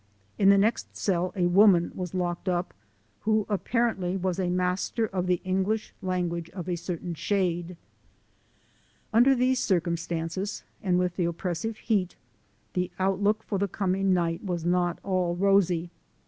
[0.39, 2.73] In the next cell a woman was locked up,
[3.19, 7.77] who apparently was a master of the English language of a certain shade.
[9.13, 12.15] Under these circumstances, and with the oppressive heat,
[12.73, 15.91] the outlook for the coming night was not at all rosy.